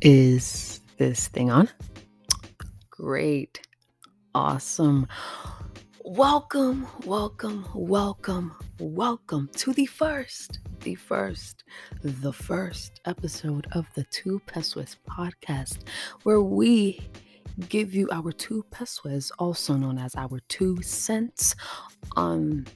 [0.00, 1.68] Is this thing on?
[2.88, 3.66] Great.
[4.32, 5.08] Awesome.
[6.04, 11.64] Welcome, welcome, welcome, welcome to the first, the first,
[12.02, 15.78] the first episode of the Two Pesewas podcast,
[16.22, 17.00] where we
[17.68, 21.56] give you our two pesewas, also known as our two cents,
[22.16, 22.68] on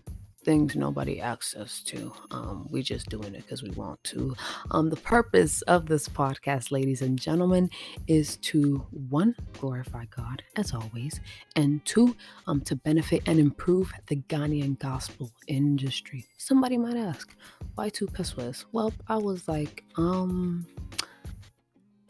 [0.44, 2.12] things nobody asks us to.
[2.30, 4.34] Um, we just doing it because we want to.
[4.70, 7.70] Um, the purpose of this podcast, ladies and gentlemen,
[8.06, 11.20] is to one glorify God as always,
[11.56, 12.16] and two
[12.46, 16.26] um, to benefit and improve the Ghanaian gospel industry.
[16.38, 17.34] Somebody might ask,
[17.74, 18.64] why two pesewas?
[18.72, 20.66] Well, I was like, um,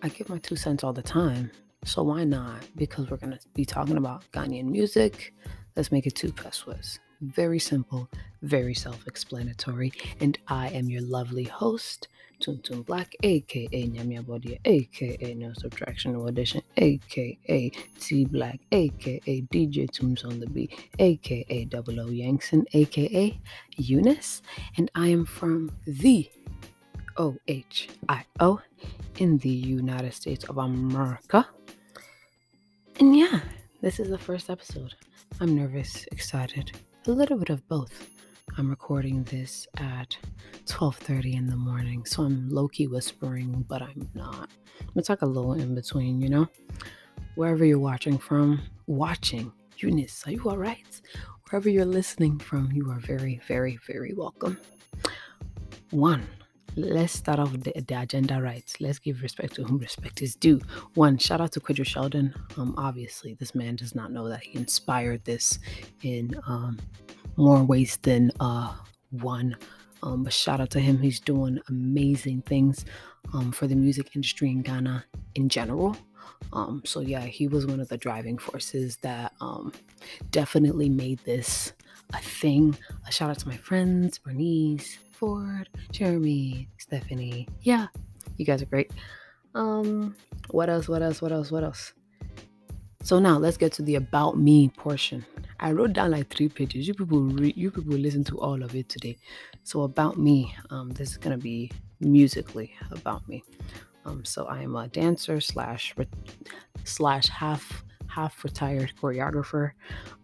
[0.02, 1.50] I give my two cents all the time.
[1.84, 2.66] So why not?
[2.76, 5.34] Because we're gonna be talking about Ghanaian music.
[5.76, 6.98] Let's make it two pesewas.
[7.22, 8.08] Very simple,
[8.42, 9.92] very self explanatory.
[10.20, 12.08] And I am your lovely host,
[12.40, 17.70] Tuntun Black, aka Nyamia Body, aka No Subtraction No Addition, aka
[18.00, 23.38] T Black, aka DJ Tooms on the Beat, aka Double O Yankson, aka
[23.76, 24.42] Eunice.
[24.76, 26.28] And I am from the
[27.16, 28.62] OHIO
[29.18, 31.46] in the United States of America.
[32.98, 33.40] And yeah,
[33.80, 34.96] this is the first episode.
[35.40, 36.72] I'm nervous, excited,
[37.08, 38.10] a little bit of both.
[38.56, 40.16] I'm recording this at
[40.66, 44.50] 12:30 in the morning, so I'm low-key whispering, but I'm not.
[44.94, 46.48] It's like a little in between, you know.
[47.34, 51.00] Wherever you're watching from, watching, Eunice, are you all right?
[51.50, 54.56] Wherever you're listening from, you are very, very, very welcome.
[55.90, 56.24] One,
[56.76, 58.70] let's start off the, the agenda right.
[58.80, 60.60] Let's give respect to whom respect is due.
[60.94, 62.34] One, shout out to Kwadwo Sheldon.
[62.56, 65.58] Um, obviously, this man does not know that he inspired this
[66.02, 66.78] in um,
[67.36, 68.74] more ways than uh,
[69.10, 69.56] one.
[70.02, 70.98] Um, but shout out to him.
[70.98, 72.84] He's doing amazing things
[73.32, 75.04] um, for the music industry in Ghana
[75.34, 75.96] in general.
[76.52, 79.72] Um, so yeah, he was one of the driving forces that um,
[80.30, 81.72] definitely made this
[82.12, 82.76] a thing.
[83.06, 87.46] A shout out to my friends, Bernice, Ford, Jeremy, Stephanie.
[87.60, 87.86] Yeah,
[88.38, 88.90] you guys are great.
[89.54, 90.16] Um,
[90.50, 90.88] what else?
[90.88, 91.22] What else?
[91.22, 91.52] What else?
[91.52, 91.92] What else?
[93.04, 95.24] So now let's get to the about me portion.
[95.60, 96.88] I wrote down like three pages.
[96.88, 99.16] You people, re- you people listen to all of it today.
[99.62, 103.44] So about me, um, this is gonna be musically about me.
[104.04, 106.08] Um, so I am a dancer slash re-
[106.82, 109.72] slash half half retired choreographer.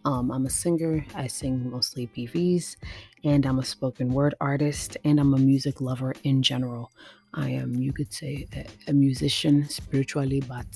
[0.05, 1.05] Um, I'm a singer.
[1.15, 2.75] I sing mostly BVs,
[3.23, 6.91] and I'm a spoken word artist, and I'm a music lover in general.
[7.33, 10.67] I am, you could say, a, a musician spiritually, but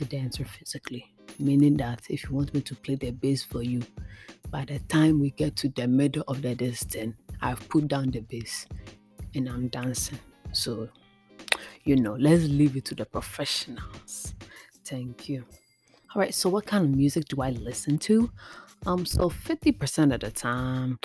[0.00, 1.12] a dancer physically.
[1.38, 3.82] Meaning that if you want me to play the bass for you,
[4.50, 8.20] by the time we get to the middle of the distance, I've put down the
[8.20, 8.66] bass
[9.34, 10.18] and I'm dancing.
[10.52, 10.88] So,
[11.84, 14.34] you know, let's leave it to the professionals.
[14.84, 15.44] Thank you.
[16.12, 18.32] All right, so what kind of music do I listen to?
[18.84, 20.98] Um, so 50% of the time,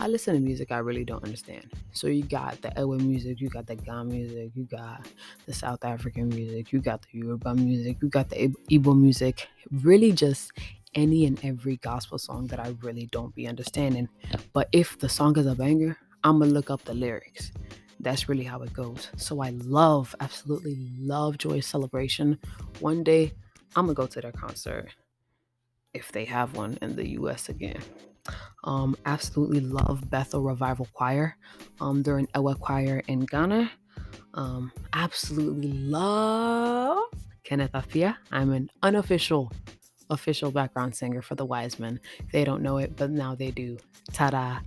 [0.00, 1.70] I listen to music I really don't understand.
[1.92, 5.06] So you got the Ewe music, you got the Ghana music, you got
[5.46, 9.46] the South African music, you got the Yoruba music, you got the Igbo music.
[9.70, 10.50] Really, just
[10.96, 14.08] any and every gospel song that I really don't be understanding.
[14.52, 17.52] But if the song is a banger, I'm gonna look up the lyrics.
[18.00, 19.08] That's really how it goes.
[19.16, 22.40] So I love, absolutely love Joyous Celebration.
[22.80, 23.34] One day
[23.76, 24.88] I'm gonna go to their concert
[25.94, 27.80] if they have one in the US again.
[28.64, 31.36] Um, absolutely love Bethel Revival Choir.
[31.80, 33.70] Um, they're an Ewe choir in Ghana.
[34.34, 37.04] Um, absolutely love
[37.44, 38.16] Kenneth Appiah.
[38.30, 39.50] I'm an unofficial,
[40.10, 41.98] official background singer for the Wise Men.
[42.32, 43.78] They don't know it, but now they do.
[44.12, 44.60] Ta-da!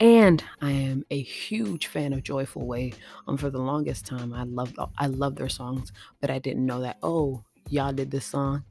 [0.00, 2.92] And I am a huge fan of Joyful Way.
[3.26, 6.80] Um, for the longest time, I loved I loved their songs, but I didn't know
[6.80, 6.98] that.
[7.02, 8.64] Oh, y'all did this song,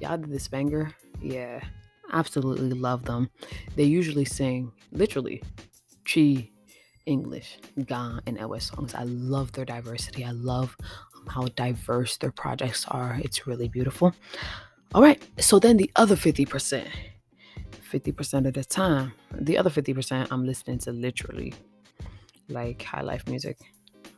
[0.00, 0.92] y'all did this banger.
[1.20, 1.60] Yeah,
[2.12, 3.30] absolutely love them.
[3.74, 5.42] They usually sing literally
[6.04, 6.50] Twi
[7.06, 8.94] English, Ga, and Ewe songs.
[8.94, 10.24] I love their diversity.
[10.24, 10.76] I love
[11.14, 13.18] um, how diverse their projects are.
[13.22, 14.14] It's really beautiful.
[14.94, 16.86] All right, so then the other 50%,
[17.92, 21.54] 50% of the time, the other 50%, I'm listening to literally
[22.48, 23.58] like high life music.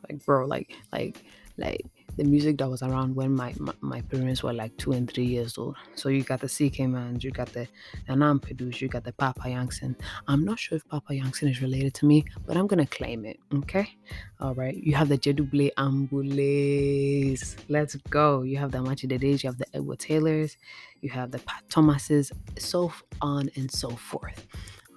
[0.07, 1.23] Like, bro, like, like,
[1.57, 1.85] like
[2.19, 5.23] the music that was around when my, my, my, parents were like two and three
[5.23, 5.77] years old.
[5.95, 7.65] So you got the CK Manns, you got the
[8.09, 9.95] Anam Pedus, you got the Papa Yankson.
[10.27, 13.39] I'm not sure if Papa Yankson is related to me, but I'm gonna claim it.
[13.55, 13.95] Okay.
[14.41, 14.75] All right.
[14.75, 17.55] You have the Gyedu-Blay Ambolleys.
[17.69, 18.41] Let's go.
[18.41, 20.57] You have the Amakye Dedes, you have the Edward Taylors,
[20.99, 22.91] you have the Pat Thomases, so
[23.21, 24.45] on and so forth.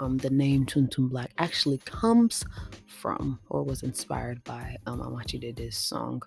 [0.01, 2.45] Um, the name Tuntun Black actually comes
[2.89, 6.23] from or was inspired by um, Amakye Dede's song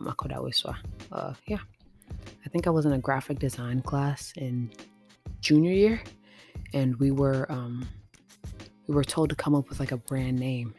[0.00, 0.76] Makoda Wiswa.
[1.12, 1.58] Uh, yeah.
[2.44, 4.70] I think I was in a graphic design class in
[5.40, 6.02] junior year,
[6.72, 7.88] and we were um,
[8.86, 10.74] we were told to come up with like a brand name.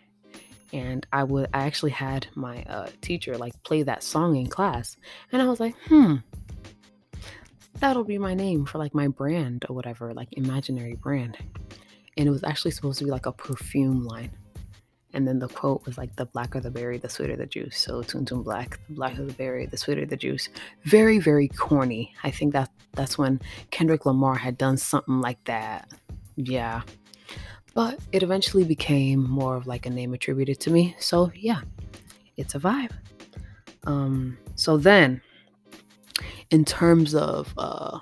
[0.74, 4.98] And I would I actually had my uh, teacher like play that song in class,
[5.32, 6.18] and I was like, hmm,
[7.80, 11.38] that'll be my name for like my brand or whatever, like imaginary brand.
[12.18, 14.32] And it was actually supposed to be like a perfume line.
[15.16, 17.78] And then the quote was like, the blacker the berry, the sweeter the juice.
[17.78, 20.50] So Tun Tun Black, the blacker the berry, the sweeter the juice.
[20.84, 22.14] Very, very corny.
[22.24, 23.42] I think that that's when
[23.72, 25.90] Kendrick Lamar had done something like that.
[26.36, 26.82] Yeah.
[27.74, 30.96] But it eventually became more of like a name attributed to me.
[31.00, 31.62] So yeah,
[32.38, 32.92] it's a vibe.
[33.86, 35.22] Um, so then
[36.52, 38.00] in terms of uh,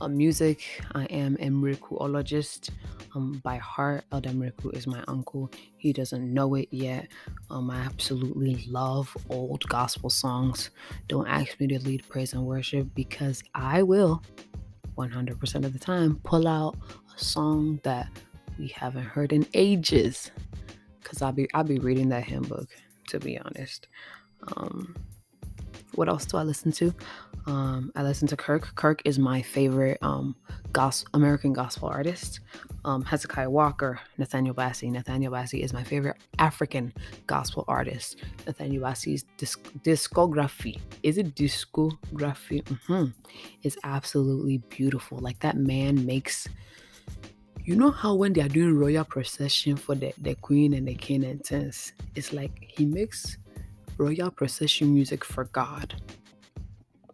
[0.00, 2.70] uh, music, I am a miraculologist
[3.14, 4.04] um, by heart.
[4.12, 5.50] Elder Mireku is my uncle.
[5.76, 7.08] He doesn't know it yet.
[7.50, 10.70] Um, I absolutely love old gospel songs.
[11.08, 14.22] Don't ask me to lead praise and worship because I will,
[14.96, 16.76] 100% of the time, pull out
[17.14, 18.08] a song that
[18.58, 20.30] we haven't heard in ages.
[21.04, 22.68] Cause I'll be I'll be reading that hymn book,
[23.08, 23.88] to be honest.
[24.56, 24.94] Um,
[25.96, 26.94] what else do I listen to?
[27.46, 28.74] Um, I listen to Kirk.
[28.74, 30.36] Kirk is my favorite um,
[30.72, 32.40] gospel, American gospel artist.
[32.84, 34.90] Um, Hezekiah Walker, Nathaniel Bassey.
[34.90, 36.92] Nathaniel Bassey is my favorite African
[37.26, 38.16] gospel artist.
[38.46, 42.62] Nathaniel Bassey's disc- discography, is it discography?
[42.62, 43.06] Mm-hmm.
[43.62, 45.18] Is absolutely beautiful.
[45.18, 46.48] Like that man makes.
[47.64, 50.94] You know how when they are doing royal procession for the, the queen and the
[50.94, 53.36] king and things, it's like he makes
[53.98, 55.94] royal procession music for God.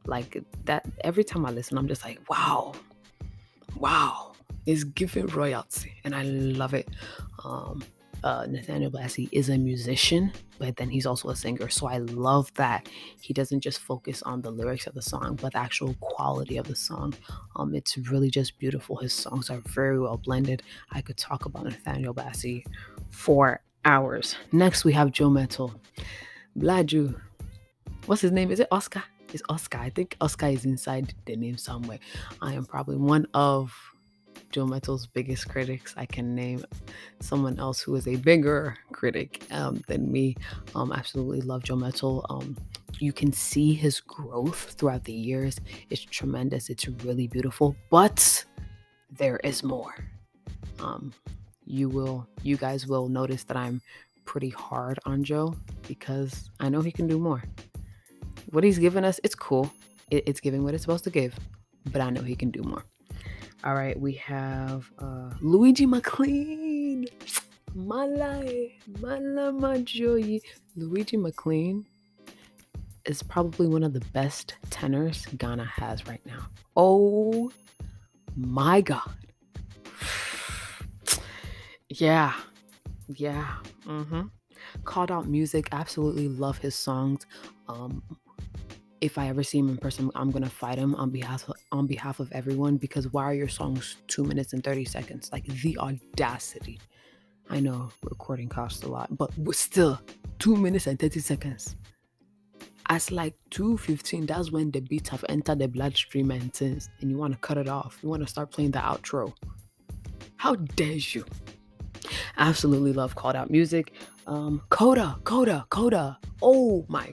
[0.06, 2.72] Like that, every time I listen, I'm just like, wow,
[3.76, 4.32] wow,
[4.66, 6.88] it's giving royalty, and I love it.
[7.44, 7.82] Um,
[8.24, 11.68] uh, Nathaniel Bassey is a musician, but then he's also a singer.
[11.68, 12.88] So I love that
[13.20, 16.66] he doesn't just focus on the lyrics of the song, but the actual quality of
[16.66, 17.14] the song.
[17.54, 18.96] Um, it's really just beautiful.
[18.96, 20.62] His songs are very well blended.
[20.90, 22.64] I could talk about Nathaniel Bassey
[23.10, 24.36] for hours.
[24.50, 25.74] Next, we have Joe Mettle.
[26.58, 27.20] Blaju.
[28.06, 28.50] What's his name?
[28.50, 29.04] Is it Oscar?
[29.32, 29.78] It's Oscar.
[29.78, 31.98] I think Oscar is inside the name somewhere.
[32.40, 33.72] I am probably one of
[34.50, 35.94] Joe Mettle's biggest critics.
[35.96, 36.64] I can name
[37.20, 40.36] someone else who is a bigger critic um, than me.
[40.74, 42.24] Um, absolutely love Joe Mettle.
[42.30, 42.56] Um,
[42.98, 45.58] you can see his growth throughout the years.
[45.90, 46.70] It's tremendous.
[46.70, 47.76] It's really beautiful.
[47.90, 48.44] But
[49.10, 49.94] there is more.
[50.78, 51.12] Um,
[51.66, 53.82] you will, you guys will notice that I'm
[54.24, 55.54] pretty hard on Joe
[55.86, 57.42] because I know he can do more.
[58.50, 59.70] What he's given us, it's cool.
[60.10, 61.34] It, it's giving what it's supposed to give,
[61.92, 62.84] but I know he can do more.
[63.64, 67.06] All right, we have uh, Luigi Maclean.
[67.74, 68.42] Mala,
[69.00, 70.40] mala joy.
[70.76, 71.84] Luigi Maclean
[73.04, 76.48] is probably one of the best tenors Ghana has right now.
[76.76, 77.50] Oh
[78.36, 79.10] my God.
[81.88, 82.34] Yeah,
[83.08, 83.54] yeah.
[83.86, 84.22] Mm-hmm.
[84.84, 85.68] Called out music.
[85.70, 87.24] Absolutely love his songs.
[87.68, 88.02] Um,
[89.06, 91.86] if I ever see him in person, I'm gonna fight him on behalf of, on
[91.86, 95.30] behalf of everyone because why are your songs two minutes and thirty seconds?
[95.32, 96.78] Like the audacity.
[97.48, 100.00] I know recording costs a lot, but still,
[100.38, 101.76] two minutes and thirty seconds.
[102.88, 107.10] As like two fifteen, that's when the beats have entered the bloodstream and things, and
[107.10, 107.98] you want to cut it off.
[108.02, 109.32] You want to start playing the outro.
[110.36, 111.24] How dare you?
[112.36, 113.92] Absolutely love called out music.
[114.26, 116.18] Um, Koda, Koda, Koda.
[116.42, 117.12] Oh my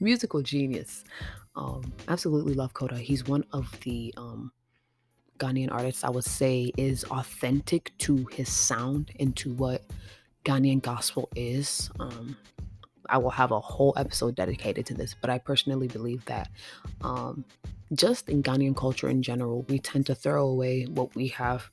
[0.00, 1.04] musical genius.
[1.56, 2.96] Um, absolutely love Koda.
[2.96, 4.52] He's one of the um,
[5.38, 9.82] Ghanaian artists I would say is authentic to his sound and to what
[10.44, 11.90] Ghanaian gospel is.
[12.00, 12.36] Um,
[13.08, 16.50] I will have a whole episode dedicated to this, but I personally believe that
[17.02, 17.44] um,
[17.92, 21.70] just in Ghanaian culture in general, we tend to throw away what we have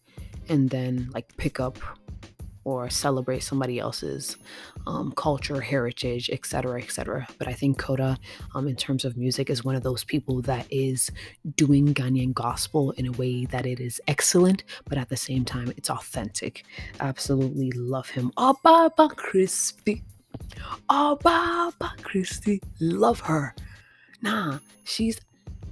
[0.49, 1.77] and then like pick up
[2.63, 4.37] or celebrate somebody else's
[4.87, 7.27] um, culture, heritage, etc., etc.
[7.37, 8.17] But I think Koda,
[8.53, 11.09] um, in terms of music, is one of those people that is
[11.55, 15.73] doing Ghanaian gospel in a way that it is excellent, but at the same time,
[15.77, 16.63] it's authentic.
[16.99, 18.31] Absolutely love him.
[18.37, 20.03] Oh, Baba Crispy.
[20.89, 22.61] Oh, Baba Christie.
[22.79, 23.55] Love her.
[24.21, 25.19] Nah, she's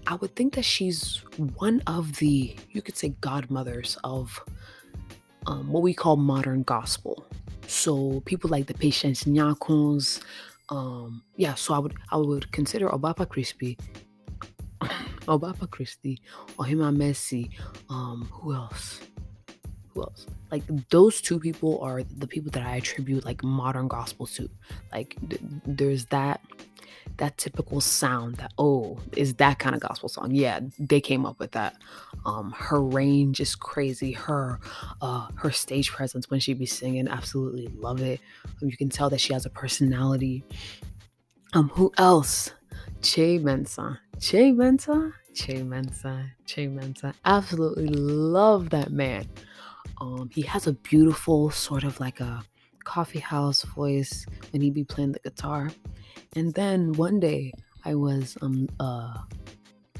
[0.07, 1.23] I would think that she's
[1.57, 4.43] one of the, you could say, godmothers of
[5.49, 7.25] um, what we call modern gospel.
[7.67, 10.21] So people like the Patience Nyarkos,
[10.69, 11.55] um, yeah.
[11.55, 13.77] So I would I would consider Obaapa Crispy,
[14.81, 16.21] Obaapa Christy,
[16.57, 17.49] Ohemaa Mercy.
[17.89, 18.99] Um, who else?
[19.93, 20.27] who else?
[20.51, 24.49] Like those two people are the people that I attribute like modern gospel to.
[24.91, 26.41] Like th- there's that
[27.19, 30.31] that typical sound that oh is that kind of gospel song.
[30.31, 31.75] Yeah they came up with that.
[32.25, 34.13] Um her range is crazy.
[34.13, 34.59] Her
[35.01, 38.19] uh her stage presence when she be singing absolutely love it.
[38.61, 40.43] You can tell that she has a personality.
[41.53, 42.51] Um who else?
[43.01, 43.99] Che mensa.
[44.19, 45.13] Che mensa?
[45.35, 46.31] Che mensa.
[46.45, 47.13] Che mensa.
[47.25, 49.27] Absolutely love that man.
[50.01, 52.43] Um he has a beautiful sort of like a
[52.85, 55.69] coffee house voice when he be playing the guitar
[56.35, 57.53] and then one day
[57.85, 59.17] I was um uh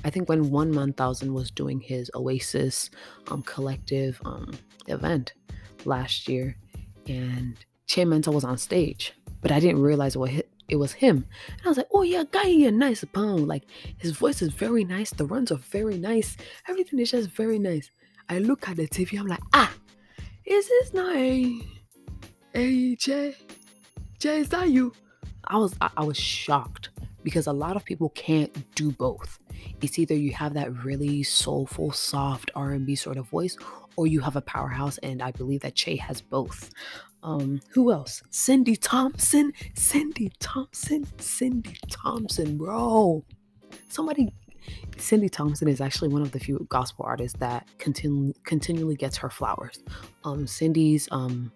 [0.03, 2.89] I think when One Man Thousand was doing his Oasis
[3.29, 4.51] um collective um
[4.88, 5.33] event
[5.86, 6.55] last year
[7.07, 7.57] and
[7.88, 11.25] Che Mensa was on stage, but I didn't realize what hit it was him.
[11.57, 13.48] And I was like, oh yeah, guy, yeah, nice pound.
[13.48, 13.63] Like
[13.98, 17.89] his voice is very nice, the runs are very nice, everything is just very nice.
[18.29, 19.74] I look at the TV, I'm like, ah,
[20.45, 21.59] is this not a
[22.53, 23.36] a Che?
[24.19, 24.93] Che, is that you?
[25.46, 26.89] I was I, was shocked
[27.24, 29.39] because a lot of people can't do both.
[29.81, 33.58] It's either you have that really soulful, soft R&B sort of voice,
[33.96, 36.72] or you have a powerhouse, and I believe that Che has both.
[37.24, 38.24] Um, who else?
[38.29, 43.25] Cindy Thompson, Cindy Thompson, Cindy Thompson, bro.
[43.89, 44.34] Somebody,
[44.98, 49.29] Cindy Thompson is actually one of the few gospel artists that continu- continually gets her
[49.29, 49.84] flowers.
[50.24, 51.51] Um, Cindy's um,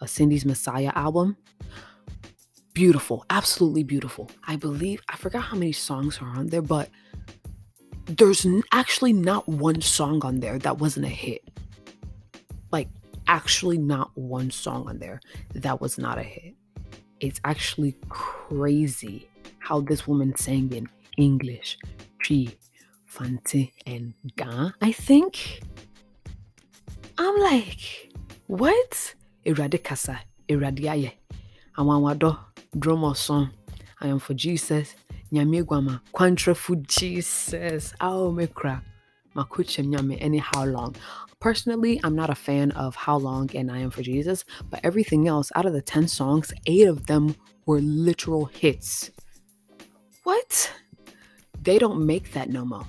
[0.00, 1.36] a Cindy's Messiah album
[2.74, 4.30] beautiful, absolutely beautiful.
[4.46, 6.88] I believe, I forgot how many songs are on there, but
[8.06, 11.42] there's actually not one song on there that wasn't a hit.
[12.70, 12.88] Like,
[13.28, 15.20] actually, not one song on there
[15.54, 16.54] that was not a hit.
[17.20, 21.78] It's actually crazy how this woman sang in English,
[22.24, 22.48] Twi,
[23.08, 25.62] Fante, and Ga, I think.
[27.18, 28.12] I'm like,
[28.46, 29.14] what?
[29.46, 31.12] Eradikasa, Eradiaye,
[31.78, 32.38] Awanwado,
[32.76, 33.50] Dromo song.
[34.00, 34.94] I am for Jesus.
[35.30, 36.00] Nyame guama.
[36.14, 37.92] Quantra for Jesus.
[38.00, 38.78] Me cry.
[39.36, 40.96] Makuchem nyame any how long.
[41.38, 45.28] Personally, I'm not a fan of How Long and I Am for Jesus, but everything
[45.28, 47.34] else, out of the 10 songs, eight of them
[47.66, 49.10] were literal hits.
[50.22, 50.72] What?
[51.60, 52.86] They don't make that no more.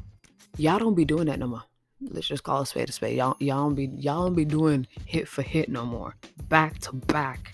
[0.57, 1.63] Y'all don't be doing that no more.
[1.99, 3.17] Let's just call a spade a spade.
[3.17, 6.15] Y'all, y'all don't be y'all don't be doing hit for hit no more.
[6.47, 7.53] Back to back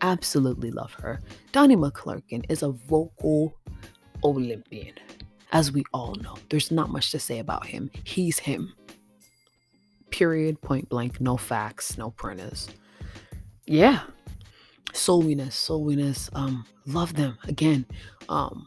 [0.00, 1.20] absolutely love her.
[1.52, 3.54] Donnie McClurkin is a vocal
[4.24, 4.94] Olympian.
[5.52, 7.90] As we all know, there's not much to say about him.
[8.04, 8.72] He's him.
[10.10, 12.68] Period, point blank, no facts, no printers.
[13.66, 14.00] Yeah.
[14.92, 17.38] Soul Winners, souliness, um, love them.
[17.44, 17.84] Again,
[18.28, 18.66] um,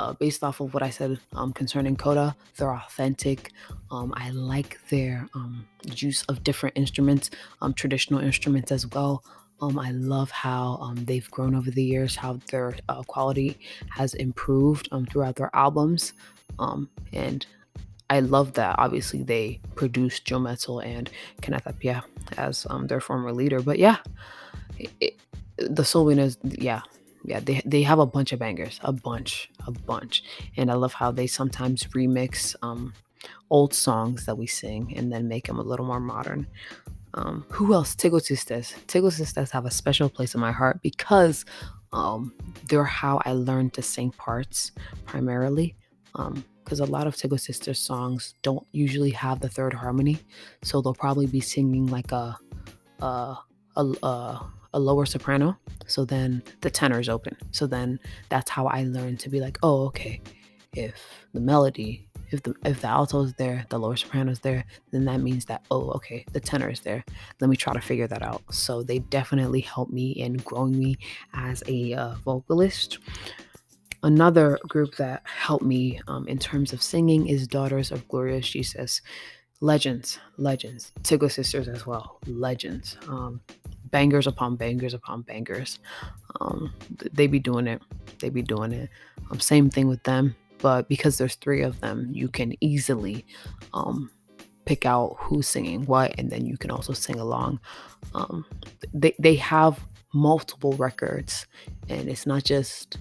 [0.00, 3.52] uh, based off of what I said um, concerning Koda, they're authentic.
[3.90, 7.30] Um, I like their um, use of different instruments,
[7.62, 9.24] um, traditional instruments as well.
[9.60, 13.58] Um, I love how um, they've grown over the years, how their uh, quality
[13.90, 16.12] has improved um, throughout their albums.
[16.58, 17.46] Um, and
[18.10, 21.10] I love that obviously they produced Joe Mettle and
[21.40, 22.04] Kenneth Appiah
[22.36, 23.60] as um, their former leader.
[23.60, 23.96] But yeah,
[24.78, 25.16] it, it,
[25.56, 26.82] the Soul Winners, yeah,
[27.24, 30.22] yeah, they, they have a bunch of bangers, a bunch, a bunch.
[30.56, 32.92] And I love how they sometimes remix um,
[33.50, 36.46] old songs that we sing and then make them a little more modern.
[37.16, 37.94] Um, who else?
[37.96, 38.74] Tagoe Sisters.
[38.86, 41.44] Tagoe Sisters have a special place in my heart because
[41.92, 42.34] um,
[42.68, 44.72] they're how I learned to sing parts
[45.06, 45.74] primarily.
[46.12, 50.18] Because um, a lot of Tagoe Sisters songs don't usually have the third harmony,
[50.62, 52.36] so they'll probably be singing like a
[53.00, 53.36] a
[53.76, 55.56] a, a, a lower soprano.
[55.86, 57.36] So then the tenor is open.
[57.50, 60.20] So then that's how I learned to be like, oh, okay,
[60.74, 64.64] if the melody if the if the alto is there, the lower soprano is there,
[64.90, 67.04] then that means that oh okay, the tenor is there.
[67.40, 68.42] Let me try to figure that out.
[68.52, 70.96] So they definitely helped me in growing me
[71.34, 72.98] as a uh, vocalist.
[74.02, 79.00] Another group that helped me um, in terms of singing is Daughters of Glorious Jesus.
[79.60, 80.92] Legends, legends.
[81.02, 82.98] Tagoe Sisters as well, legends.
[83.08, 83.40] Um,
[83.86, 85.78] bangers upon bangers upon bangers.
[86.40, 86.74] Um,
[87.12, 87.80] they be doing it.
[88.18, 88.90] They be doing it.
[89.30, 93.26] Um, same thing with them but because there's three of them, you can easily
[93.74, 94.10] um,
[94.64, 97.60] pick out who's singing what, and then you can also sing along.
[98.14, 98.44] Um,
[98.92, 99.80] they they have
[100.12, 101.46] multiple records,
[101.88, 102.98] and it's not just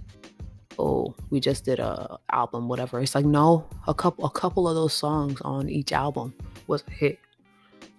[0.78, 3.00] oh we just did a album whatever.
[3.02, 6.34] It's like no, a couple a couple of those songs on each album
[6.68, 7.20] was a hit.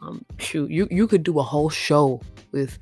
[0.02, 2.20] Um, shoot, you you could do a whole show
[2.52, 2.78] with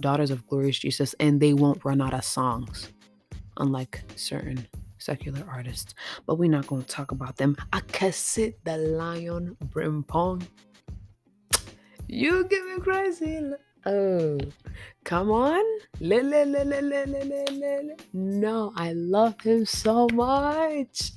[0.00, 2.90] Daughters of Glorious Jesus, and they won't run out of songs,
[3.58, 4.66] unlike certain
[5.04, 5.94] secular artists,
[6.26, 7.56] but we're not going to talk about them.
[7.72, 10.46] Akesse the Lion Brempong.
[12.08, 13.40] You give me crazy.
[13.86, 14.38] Oh,
[15.04, 15.64] come on.
[16.00, 17.96] Le, le, le, le, le, le, le, le.
[18.14, 21.12] No, I love him so much.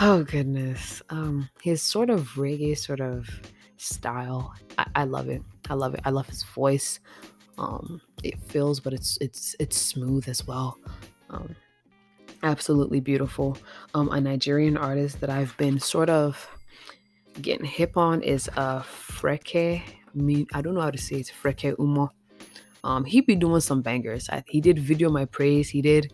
[0.00, 1.02] Oh goodness.
[1.10, 3.28] Um, his sort of reggae sort of
[3.76, 4.54] style.
[4.78, 5.42] I, I love it.
[5.68, 6.00] I love it.
[6.04, 6.98] I love his voice.
[7.58, 10.78] Um, it feels, but it's it's it's smooth as well.
[11.28, 11.54] Um,
[12.42, 13.56] absolutely beautiful.
[13.94, 16.48] Um, a Nigerian artist that I've been sort of
[17.40, 19.82] getting hip on is uh Freke
[20.14, 22.10] me I don't know how to say it, Freke Umoh.
[22.82, 24.28] Um, he be doing some bangers.
[24.30, 25.68] I, he did video my praise.
[25.68, 26.12] He did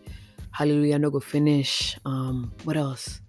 [0.51, 1.97] Hallelujah No Go Finish.
[2.05, 3.21] Um, what else?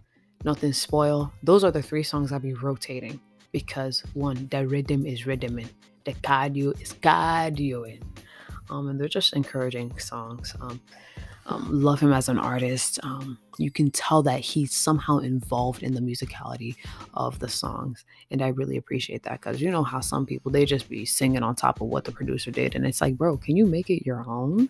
[0.44, 1.32] Nothing Spoil.
[1.42, 3.20] Those are the three songs I'll be rotating
[3.52, 5.68] because one, the rhythm is rhythming,
[6.04, 8.02] the cardio is cardioing.
[8.70, 10.54] Um, and they're just encouraging songs.
[10.60, 10.80] Um,
[11.48, 12.98] um, love him as an artist.
[13.02, 16.76] Um, you can tell that he's somehow involved in the musicality
[17.14, 20.64] of the songs, and I really appreciate that because you know how some people they
[20.64, 23.56] just be singing on top of what the producer did, and it's like, bro, can
[23.56, 24.68] you make it your own?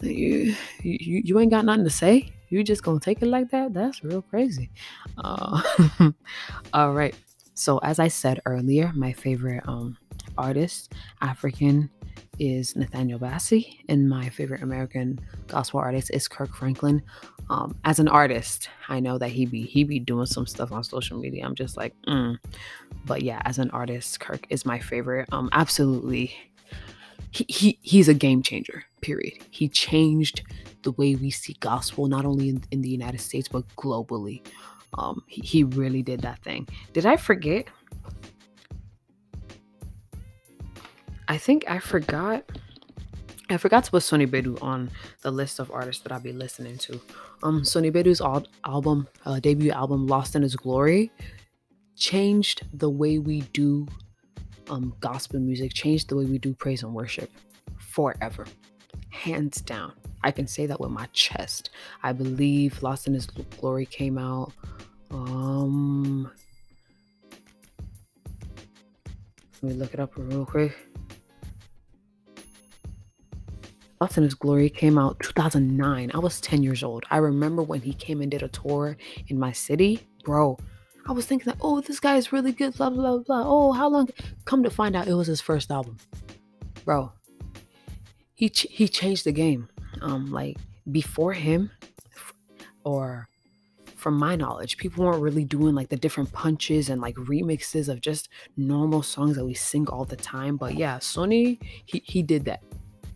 [0.00, 2.32] You you, you ain't got nothing to say.
[2.48, 3.72] You just gonna take it like that?
[3.72, 4.70] That's real crazy.
[5.16, 5.62] Uh,
[6.72, 7.14] all right.
[7.54, 9.96] So as I said earlier, my favorite um,
[10.36, 11.88] artist, African
[12.38, 17.02] is Nathaniel Bassey, and my favorite American gospel artist is Kirk Franklin.
[17.50, 20.82] Um, as an artist, I know that he be he be doing some stuff on
[20.84, 21.44] social media.
[21.44, 22.38] I'm just like, mm.
[23.04, 25.28] but yeah, as an artist, Kirk is my favorite.
[25.32, 26.34] Um, absolutely,
[27.30, 28.84] he, he he's a game changer.
[29.00, 29.34] Period.
[29.50, 30.42] He changed
[30.82, 34.44] the way we see gospel, not only in, in the United States but globally.
[34.96, 36.68] Um, he, he really did that thing.
[36.92, 37.66] Did I forget?
[41.28, 42.44] I think I forgot.
[43.50, 44.90] I forgot to put Sonnie Badu on
[45.22, 47.00] the list of artists that I'll be listening to.
[47.42, 51.12] Um, Sonnie Badu's al- album, uh, debut album, "Lost in His Glory,"
[51.96, 53.86] changed the way we do
[54.70, 57.30] um, gospel music, changed the way we do praise and worship
[57.78, 58.46] forever,
[59.10, 59.92] hands down.
[60.22, 61.70] I can say that with my chest.
[62.02, 64.52] I believe "Lost in His Glory" came out.
[65.10, 66.30] Um,
[69.62, 70.74] let me look it up real quick.
[74.00, 76.10] Lost in His Glory came out 2009.
[76.12, 77.04] I was 10 years old.
[77.10, 78.96] I remember when he came and did a tour
[79.28, 80.06] in my city.
[80.24, 80.58] Bro,
[81.06, 83.42] I was thinking that, oh, this guy is really good, blah, blah, blah.
[83.44, 84.08] Oh, how long?
[84.44, 85.96] Come to find out it was his first album.
[86.84, 87.12] Bro,
[88.34, 89.68] he, ch- he changed the game.
[90.02, 90.56] Um, like,
[90.90, 91.70] before him,
[92.84, 93.28] or
[93.96, 98.00] from my knowledge, people weren't really doing like the different punches and like remixes of
[98.00, 100.56] just normal songs that we sing all the time.
[100.56, 102.62] But yeah, Sonnie, he, he did that.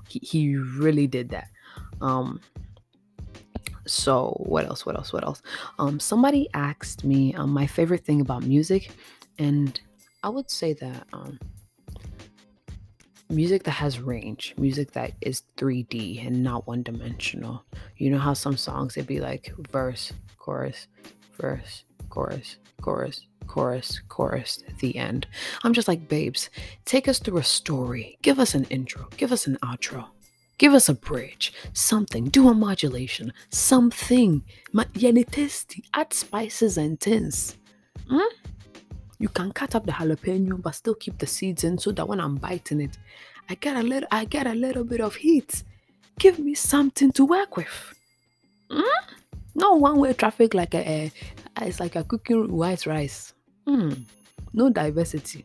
[0.08, 1.48] He, he really did that.
[2.00, 2.40] Um,
[3.86, 4.84] so what else?
[4.84, 5.12] What else?
[5.12, 5.42] What else?
[5.78, 8.90] Um, somebody asked me um, my favorite thing about music,
[9.38, 9.80] and
[10.22, 11.38] I would say that um,
[13.30, 17.64] music that has range, music that is 3D and not one dimensional.
[17.96, 20.86] You know how some songs it'd be like verse, chorus,
[21.36, 25.26] verse, chorus, chorus, chorus, chorus, the end.
[25.64, 26.50] I'm just like, babes,
[26.84, 28.18] take us through a story.
[28.22, 29.08] Give us an intro.
[29.16, 30.06] Give us an outro.
[30.58, 31.52] Give us a bridge.
[31.72, 32.24] Something.
[32.26, 33.32] Do a modulation.
[33.50, 34.42] Something.
[35.30, 35.84] tasty.
[35.94, 37.56] Add spices and tins.
[38.08, 38.32] Hmm?
[39.20, 42.20] You can cut up the jalapeno but still keep the seeds in so that when
[42.20, 42.98] I'm biting it,
[43.48, 45.62] I get a little I get a little bit of heat.
[46.18, 47.94] Give me something to work with.
[48.70, 48.82] Hmm?
[49.54, 51.12] No one-way traffic like a, a
[51.62, 53.34] it's like a cooking white rice.
[53.66, 53.92] Hmm.
[54.52, 55.44] No diversity.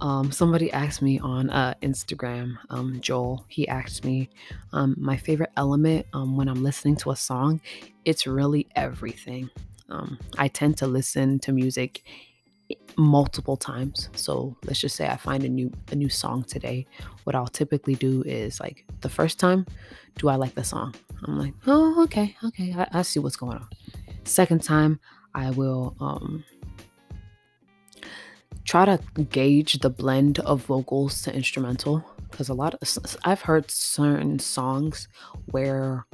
[0.00, 4.28] Um, somebody asked me on uh, Instagram, um, Joel, he asked me
[4.72, 7.60] um, my favorite element um, when I'm listening to a song.
[8.04, 9.50] It's really everything.
[9.88, 12.04] Um, I tend to listen to music
[12.96, 14.10] multiple times.
[14.14, 16.86] So let's just say I find a new a new song today.
[17.24, 19.66] What I'll typically do is like the first time,
[20.16, 20.94] do I like the song?
[21.24, 23.68] I'm like, oh, okay, okay, I, I see what's going on.
[24.24, 25.00] Second time,
[25.38, 26.44] I will um
[28.64, 28.98] try to
[29.30, 35.08] gauge the blend of vocals to instrumental because a lot of I've heard certain songs
[35.52, 36.04] where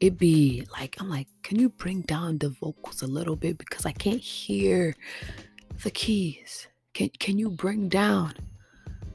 [0.00, 3.84] it be like I'm like, can you bring down the vocals a little bit because
[3.84, 4.96] I can't hear
[5.82, 6.66] the keys.
[6.94, 8.32] Can can you bring down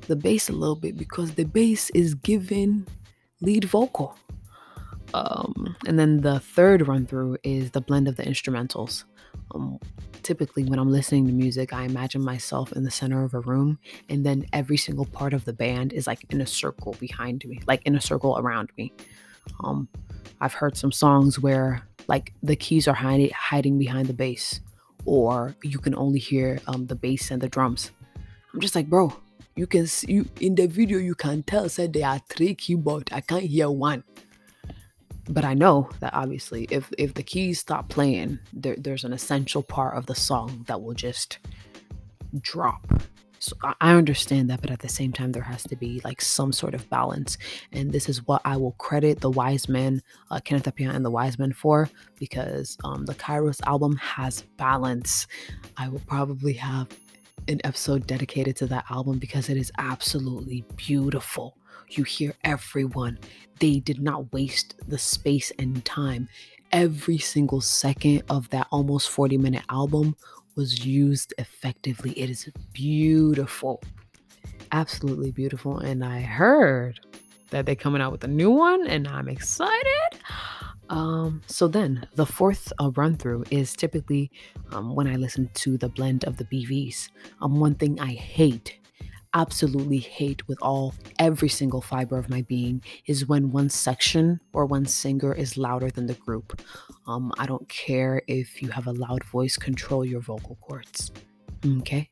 [0.01, 2.85] the bass a little bit because the bass is giving
[3.41, 4.15] lead vocal.
[5.15, 9.05] Um, and then the third run through is the blend of the instrumentals.
[9.55, 9.79] Um,
[10.21, 13.79] typically, when I'm listening to music, I imagine myself in the center of a room,
[14.09, 17.61] and then every single part of the band is like in a circle behind me,
[17.65, 18.91] like in a circle around me.
[19.63, 19.87] Um,
[20.41, 24.59] I've heard some songs where like the keys are hiding hiding behind the bass,
[25.05, 27.91] or you can only hear um, the bass and the drums.
[28.53, 29.13] I'm just like, bro,
[29.55, 33.09] You can see you in the video you can tell said there are three keyboard.
[33.13, 34.03] I can't hear one.
[35.27, 39.63] But I know that obviously if if the keys stop playing, there, there's an essential
[39.63, 41.39] part of the song that will just
[42.41, 42.85] drop.
[43.39, 46.51] So I understand that, but at the same time, there has to be like some
[46.51, 47.37] sort of balance.
[47.71, 51.11] And this is what I will credit the wise men, uh, Kenneth Appiah and the
[51.11, 55.27] wise men for, because um, the Kairos album has balance.
[55.77, 56.87] I will probably have
[57.47, 61.55] an episode dedicated to that album because it is absolutely beautiful.
[61.89, 63.19] You hear everyone.
[63.59, 66.27] They did not waste the space and time.
[66.71, 70.15] Every single second of that almost 40 minute album
[70.55, 72.11] was used effectively.
[72.11, 73.81] It is beautiful.
[74.71, 75.79] Absolutely beautiful.
[75.79, 76.99] And I heard
[77.49, 80.19] that they're coming out with a new one, and I'm excited.
[80.89, 84.31] Um, so then the fourth uh, run through is typically
[84.71, 87.09] um, when I listen to the blend of the BVs.
[87.41, 88.79] Um, one thing I hate
[89.35, 94.65] absolutely hate with all every single fiber of my being is when one section or
[94.65, 96.61] one singer is louder than the group.
[97.05, 101.11] Um, I don't care if you have a loud voice, control your vocal cords.
[101.79, 102.09] Okay?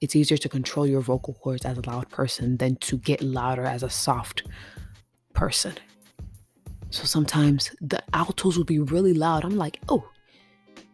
[0.00, 3.64] It's easier to control your vocal cords as a loud person than to get louder
[3.64, 4.42] as a soft
[5.34, 5.74] person.
[6.90, 9.44] So sometimes the altos will be really loud.
[9.44, 10.08] I'm like, oh,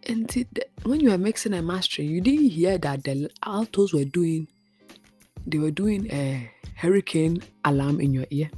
[0.07, 0.46] and
[0.85, 4.48] when you are mixing and mastering, you didn't hear that the altos were doing
[5.50, 8.50] they were doing a hurricane alarm in your ear.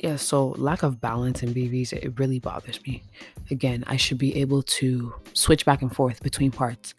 [0.00, 3.02] Yeah, so lack of balance in BVs, it really bothers me.
[3.50, 6.94] Again, I should be able to switch back and forth between parts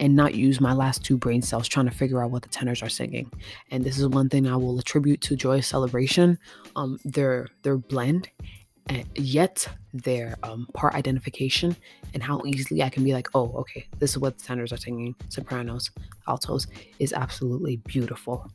[0.00, 2.82] and not use my last two brain cells trying to figure out what the tenors
[2.82, 3.30] are singing.
[3.70, 6.38] And this is one thing I will attribute to Joyous Celebration.
[6.76, 8.28] Um, their their blend
[9.14, 11.76] yet their um, part identification
[12.14, 14.78] and how easily I can be like, oh, okay, this is what the tenors are
[14.78, 15.90] singing, sopranos,
[16.26, 16.66] altos
[16.98, 18.50] is absolutely beautiful.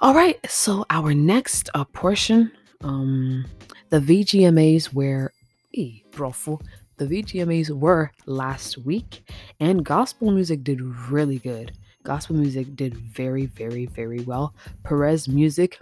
[0.00, 2.50] All right, so our next uh, portion,
[2.82, 3.44] um,
[3.90, 5.32] the VGMAs were,
[5.72, 6.60] e brofu,
[6.96, 11.72] the VGMAs were last week, and gospel music did really good.
[12.02, 14.54] Gospel music did very, very, very well.
[14.84, 15.78] Perez Musik,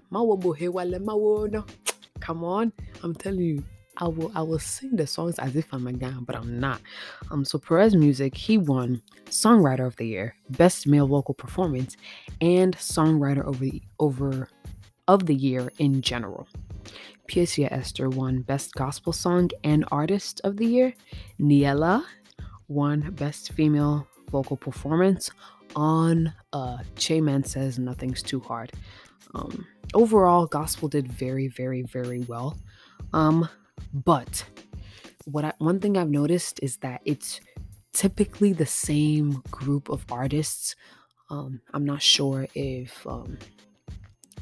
[2.21, 3.65] Come on, I'm telling you,
[3.99, 6.81] I will I will sing the songs as if I'm a guy, but I'm not.
[7.31, 11.97] Um, so Perez Musik, he won Songwriter of the Year, Best Male Vocal Performance,
[12.41, 14.49] and Songwriter over the over
[15.09, 16.47] of the Year in general.
[17.29, 20.95] Piesie Esther won Best Gospel Song and Artist of the Year.
[21.41, 22.05] Niela
[22.69, 25.31] won Best Female Vocal Performance
[25.77, 28.73] on uh, Che Man Says Nothing's Too Hard.
[29.35, 32.59] Um, overall, gospel did very, very, very well.
[33.13, 33.49] Um,
[33.93, 34.45] but
[35.25, 37.41] what I, one thing I've noticed is that it's
[37.93, 40.77] typically the same group of artists.
[41.31, 43.39] Um, I'm not sure if um,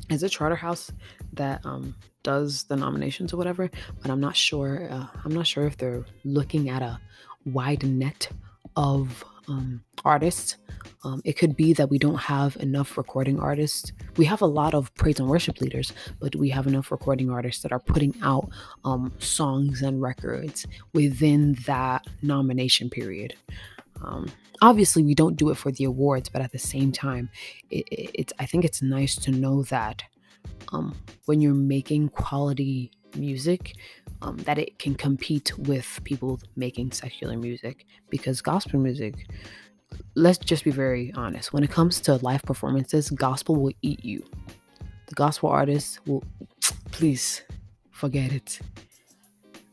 [0.09, 0.93] it's a Charterhouse
[1.33, 3.71] that um, does the nominations or whatever,
[4.03, 4.89] but I'm not sure.
[4.91, 7.01] Uh, I'm not sure if they're looking at a
[7.45, 8.29] wide net
[8.77, 10.57] of um, artists.
[11.05, 13.93] Um, it could be that we don't have enough recording artists.
[14.17, 17.63] We have a lot of praise and worship leaders, but we have enough recording artists
[17.63, 18.49] that are putting out
[18.85, 23.35] um, songs and records within that nomination period.
[24.05, 24.31] Um,
[24.63, 27.31] obviously, we don't do it for the awards, but at the same time,
[27.71, 30.03] it, it, it's I think it's nice to know that
[30.73, 30.95] um,
[31.27, 33.75] when you're making quality music,
[34.23, 39.27] um, that it can compete with people making secular music because gospel music
[40.15, 44.25] let's just be very honest when it comes to live performances gospel will eat you.
[45.07, 46.25] The gospel artists will
[46.91, 47.43] please
[47.91, 48.61] forget it.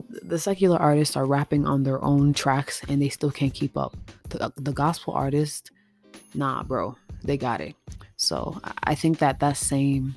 [0.10, 3.98] The secular artists are rapping on their own tracks and they still can't keep up.
[4.30, 5.72] The, the gospel artist
[6.36, 7.76] nah bro they got it.
[8.16, 10.16] So i think that that same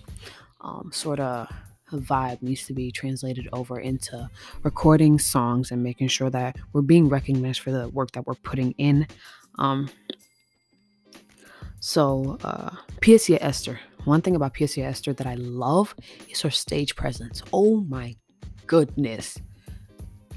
[0.60, 1.48] um, sort of
[1.92, 4.28] vibe needs to be translated over into
[4.62, 8.72] recording songs and making sure that we're being recognized for the work that we're putting
[8.72, 9.06] in.
[9.58, 9.88] Um,
[11.80, 12.74] so, uh,
[13.40, 13.80] Esther.
[14.04, 15.94] One thing about Piesie Esther that I love
[16.28, 17.42] is her stage presence.
[17.52, 18.16] Oh my
[18.66, 19.38] goodness.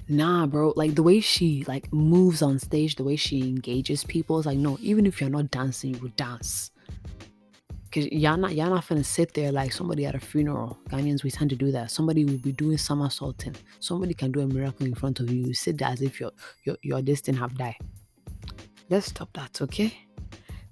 [0.08, 0.74] Nah, bro.
[0.76, 4.58] Like the way she like moves on stage, the way she engages people is like,
[4.58, 6.72] no, even if you're not dancing, you will dance.
[7.92, 10.78] Cause y'all not y'all not finna sit there like somebody at a funeral.
[10.90, 11.90] Ghanaians we tend to do that.
[11.90, 13.56] Somebody will be doing somersaulting.
[13.80, 15.48] Somebody can do a miracle in front of you.
[15.48, 16.32] You sit there as if your
[16.64, 17.78] your your have died.
[18.90, 19.98] Let's stop that, okay?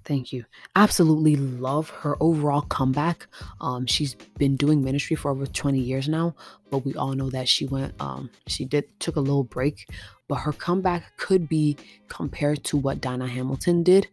[0.04, 0.44] Thank you.
[0.74, 3.26] Absolutely love her overall comeback.
[3.60, 6.34] Um, she's been doing ministry for over 20 years now,
[6.70, 9.88] but we all know that she went um she did took a little break,
[10.28, 11.76] but her comeback could be
[12.08, 14.08] compared to what Diana Hamilton did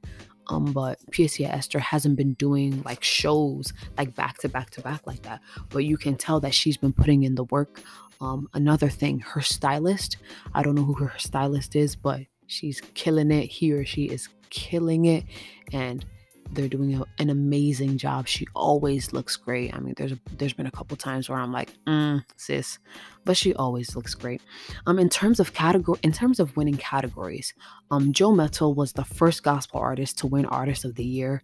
[0.47, 5.05] Um, but Piesie Esther hasn't been doing like shows like back to back to back
[5.05, 5.41] like that.
[5.69, 7.81] But you can tell that she's been putting in the work.
[8.21, 10.17] Um, another thing, her stylist,
[10.53, 13.45] I don't know who her stylist is, but she's killing it.
[13.45, 15.25] He or she is killing it.
[15.73, 16.05] And
[16.51, 18.27] they're doing a, an amazing job.
[18.27, 19.75] She always looks great.
[19.75, 22.79] I mean, there's there's been a couple times where I'm like, mm, sis,
[23.23, 24.41] but she always looks great.
[24.86, 27.53] Um, in terms of category, in terms of winning categories,
[27.91, 31.41] um, Joe Mettle was the first gospel artist to win Artist of the Year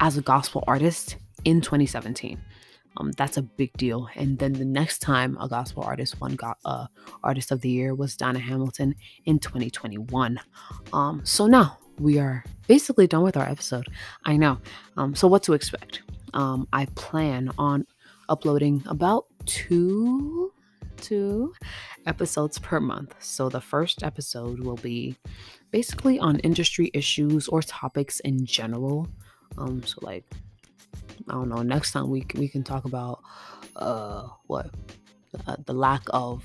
[0.00, 2.40] as a gospel artist in 2017.
[2.98, 4.08] Um, that's a big deal.
[4.14, 6.86] And then the next time a gospel artist won got uh,
[7.22, 10.40] Artist of the Year was Diana Hamilton in 2021.
[10.92, 13.86] Um, so now we are basically done with our episode.
[14.24, 14.58] I know.
[14.96, 16.02] Um, so, what to expect?
[16.34, 17.86] Um, I plan on
[18.28, 20.52] uploading about two
[20.96, 21.52] two
[22.06, 23.14] episodes per month.
[23.20, 25.16] So the first episode will be
[25.70, 29.08] basically on industry issues or topics in general.
[29.58, 30.24] Um, so like
[31.28, 31.62] I don't know.
[31.62, 33.22] Next time we we can talk about
[33.76, 34.70] uh what
[35.46, 36.44] uh, the lack of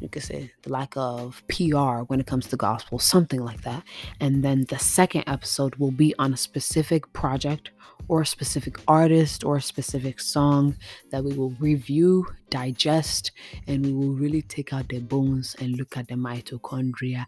[0.00, 3.82] you could say the lack of PR when it comes to gospel, something like that.
[4.20, 7.70] And then the second episode will be on a specific project
[8.08, 10.76] or a specific artist or a specific song
[11.10, 13.32] that we will review, digest,
[13.66, 17.26] and we will really take out the bones and look at the mitochondria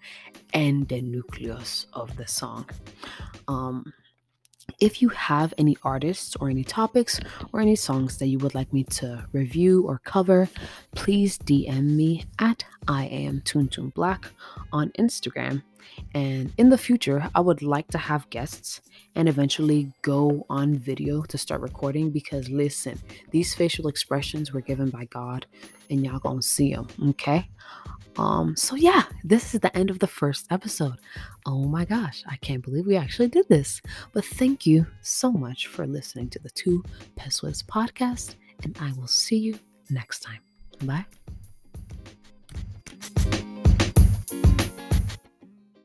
[0.54, 2.68] and the nucleus of the song.
[3.48, 3.92] Um,
[4.80, 7.20] if you have any artists or any topics
[7.52, 10.48] or any songs that you would like me to review or cover,
[10.94, 14.26] please DM me at I am Toon Black
[14.72, 15.62] on Instagram.
[16.14, 18.80] And in the future, I would like to have guests
[19.16, 22.98] and eventually go on video to start recording because listen,
[23.30, 25.46] these facial expressions were given by God
[25.90, 27.48] and y'all gonna see them, okay?
[28.18, 30.96] Um, so yeah, this is the end of the first episode.
[31.46, 33.80] Oh my gosh, I can't believe we actually did this.
[34.12, 36.84] But thank you so much for listening to the Two
[37.16, 40.40] Pesewas podcast, and I will see you next time.
[40.84, 41.06] Bye.